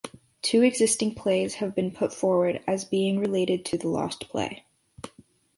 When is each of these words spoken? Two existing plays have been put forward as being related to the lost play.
Two 0.41 0.63
existing 0.63 1.13
plays 1.13 1.53
have 1.53 1.75
been 1.75 1.91
put 1.91 2.11
forward 2.11 2.63
as 2.65 2.85
being 2.85 3.19
related 3.19 3.63
to 3.65 3.77
the 3.77 3.87
lost 3.87 4.27
play. 4.29 4.65